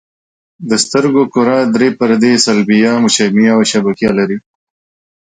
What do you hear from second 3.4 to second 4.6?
او شبکیه لري.